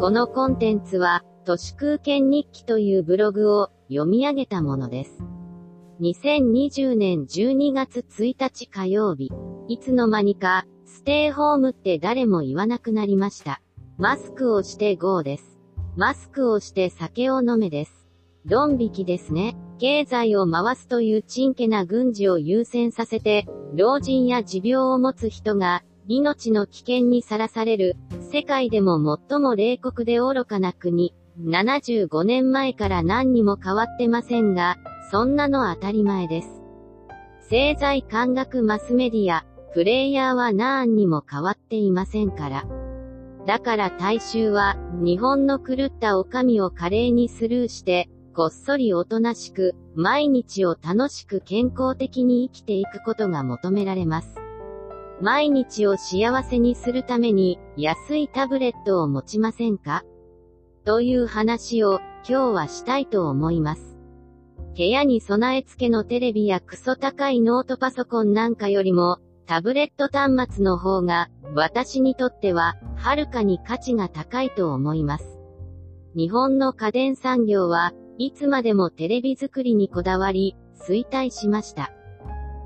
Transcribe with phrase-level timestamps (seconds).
[0.00, 5.18] このコンテンツは、都市空間日記というブログを読み上げたものです。
[6.00, 9.32] 2020年12月1日火曜日、
[9.66, 13.60] いつの間にか、ステイホームって誰も言わなくなりました。
[13.96, 15.58] マスクをして GO です。
[15.96, 18.06] マスクをして酒を飲めです。
[18.46, 19.56] ドン引きですね。
[19.80, 27.96] 経済を回すというチンケな軍事を優先させて、老人や持病を持つ人が、命の危険にさらされる、
[28.30, 34.76] 世界でも最も冷酷で愚かな国、75年前から何にも変わってませんが、
[35.10, 36.60] そんなの当たり前です。
[37.40, 42.66] 政財感学マスメディア、プレイヤーは何にも変わっていませんから。
[43.46, 54.47] だから大衆は、日本の狂った女将を華麗にスルーして、こっそりおとなしく、毎日を楽しく健康的に生きていくことが求められます。
[55.20, 60.04] 毎日を幸せにするために、安いタブレットを持ちませんか？
[60.84, 63.98] という話を、今日はしたいと思います。
[64.76, 75.40] 部屋に備え付けのテレビやクソ高いノートパソコンなんかよりも、タブレット端末の方が、私にとっては、はるかに価値が高いと思います。
[76.14, 81.90] 日本の家電産業は、いつまでもテレビ作りにこだわり、衰退しました。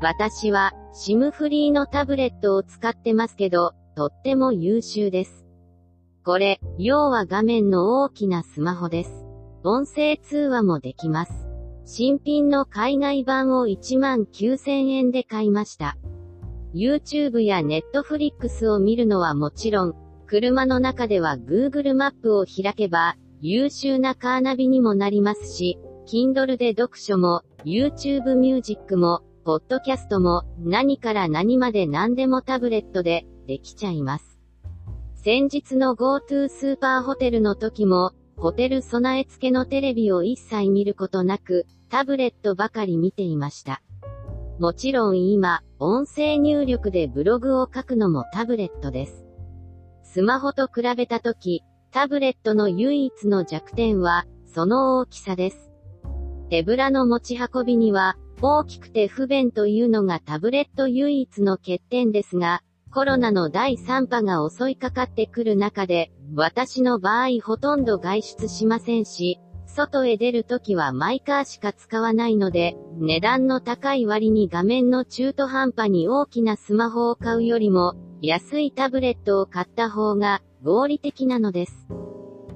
[0.00, 5.46] 私は、シムフリーのタブレットを使ってますけど、とっても優秀です。
[6.24, 9.24] これ、要は画面の大きなスマホです。
[9.62, 11.48] 音声通話もできます。
[11.84, 15.96] 新品の海外版を1万9000円で買いました。
[16.74, 19.94] YouTube や Netflix を見るのはもちろん、
[20.26, 34.38] 車の中では Google マップを開けば、優秀なカーナビにもなりますし、Kindle で読書も、YouTube ミュージックも、ポッドキャストも、何から何まで何でもタブレットで、できちゃいます。
[35.14, 43.82] 先日の GoTo スーパーホテルの時も、ホテル備え付けのテレビを一切見ることなく、タブレットばかり見ていました。
[44.58, 49.24] もちろん今、音声入力でブログを書くのもタブレットです。
[50.02, 51.62] スマホと比べたとき、
[51.92, 55.70] タブレットの唯一の弱点は、その大きさです。
[56.50, 81.86] 手ぶらの持ち運びには、大きくて不便というのがタブレット唯一の欠点ですが、コロナの第3波が襲いかかってくる中で、私の場合ほとんど外出しませんし、外へ出るときはマイカーしか使わないので、値段の高い割に画面の中途半端に大きなスマホを買うよりも、安いタブレットを買った方が合理的なのです。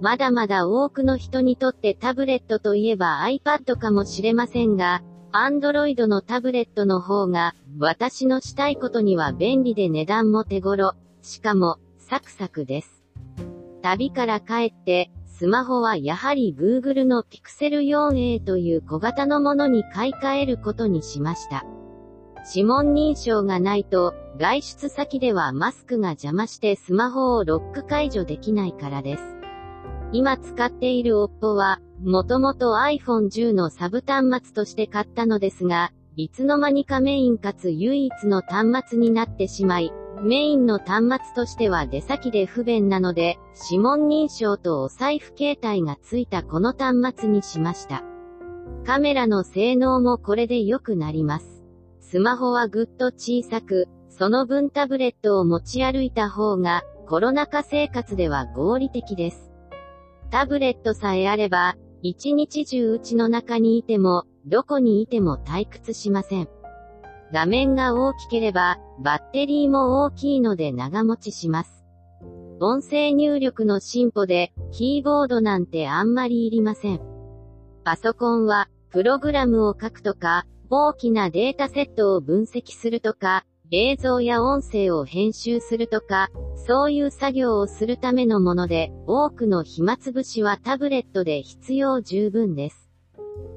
[0.00, 5.02] まだまだ多くの人にとってタブレットといえば iPad かもしれませんが、
[5.36, 13.04] Android のタブレットの方が、私のしたいことには便利で値段も手頃、しかも、サクサクです。
[13.82, 21.66] 旅から帰って、スマホはやはり Google の Pixel 4a という小型のものに買い替えることにしました。
[22.48, 29.36] 指紋認証がないと、外出先ではマスクが邪魔してスマホをロック解除できないからです。
[30.12, 43.38] 今使っている Oppo は、もともと iPhone 10のサブ端末として買ったのですが、いつの間にかメインかつ唯一の端末になってしまい、メインの端末としては出先で不便なので、
[43.70, 48.02] 指紋認証とお財布携帯がついたこの端末にしました。
[48.86, 51.64] カメラの性能もこれで良くなります。
[52.00, 59.50] スマホはぐっと小さく、その分タブレットを持ち歩いた方が、コロナ禍生活では合理的です。
[60.30, 66.48] タブレットさえあれば、一日中うちの中にいても、どこにいても退屈しません。
[67.32, 71.84] 画面が大きければ、バッテリーも大きいので長持ちします。
[72.60, 77.00] 音声入力の進歩で、キーボードなんてあんまりいりません。
[77.84, 92.90] パソコンは、プログラムを書くとか、大きなデータセットを分析するとか、映像や音声を編集するとか、そういう作業をするためのもので、多くの暇つぶしはタブレットで必要十分です。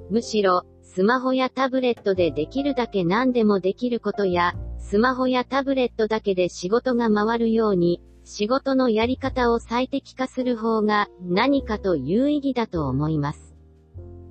[0.09, 13.55] むしろ、スマホやタブレットでできるだけ何でもできることや、スマホやタブレットだけで仕事が回るように、仕事のやり方を最適化する方が何かと有意義だと思います。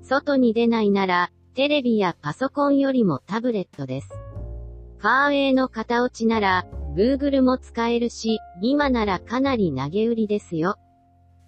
[0.01, 4.09] 外に出ないなら、テレビやパソコンよりもタブレットです。
[5.01, 10.75] カーウェイの型落ちなら、Google も使えるし、今ならかなり投げ売りですよ。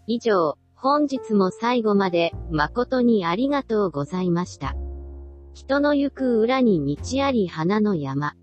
[0.07, 4.75] 以上、本日も最後まで、誠にありがとうございました。
[5.53, 8.36] 人の行く裏に道あり花の山。